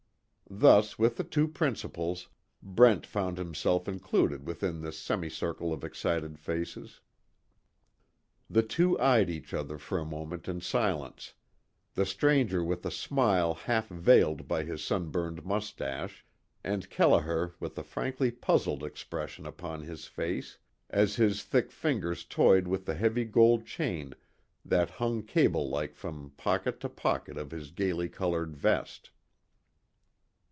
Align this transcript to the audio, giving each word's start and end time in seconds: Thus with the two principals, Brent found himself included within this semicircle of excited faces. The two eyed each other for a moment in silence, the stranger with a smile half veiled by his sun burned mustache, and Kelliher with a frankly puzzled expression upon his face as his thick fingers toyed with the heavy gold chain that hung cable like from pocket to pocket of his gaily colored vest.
Thus 0.53 0.99
with 0.99 1.15
the 1.15 1.23
two 1.23 1.47
principals, 1.47 2.27
Brent 2.61 3.05
found 3.05 3.37
himself 3.37 3.87
included 3.87 4.45
within 4.45 4.81
this 4.81 4.99
semicircle 4.99 5.71
of 5.71 5.85
excited 5.85 6.37
faces. 6.37 6.99
The 8.49 8.61
two 8.61 8.99
eyed 8.99 9.29
each 9.29 9.53
other 9.53 9.77
for 9.77 9.97
a 9.97 10.03
moment 10.03 10.49
in 10.49 10.59
silence, 10.59 11.35
the 11.93 12.05
stranger 12.05 12.61
with 12.65 12.85
a 12.85 12.91
smile 12.91 13.53
half 13.53 13.87
veiled 13.87 14.49
by 14.49 14.65
his 14.65 14.83
sun 14.83 15.09
burned 15.09 15.45
mustache, 15.45 16.25
and 16.65 16.89
Kelliher 16.89 17.53
with 17.61 17.77
a 17.77 17.83
frankly 17.83 18.29
puzzled 18.29 18.83
expression 18.83 19.45
upon 19.47 19.83
his 19.83 20.05
face 20.05 20.57
as 20.89 21.15
his 21.15 21.43
thick 21.43 21.71
fingers 21.71 22.25
toyed 22.25 22.67
with 22.67 22.85
the 22.85 22.95
heavy 22.95 23.23
gold 23.23 23.65
chain 23.65 24.13
that 24.65 24.89
hung 24.99 25.23
cable 25.23 25.69
like 25.69 25.95
from 25.95 26.31
pocket 26.31 26.81
to 26.81 26.89
pocket 26.89 27.37
of 27.37 27.51
his 27.51 27.71
gaily 27.71 28.09
colored 28.09 28.57
vest. 28.57 29.11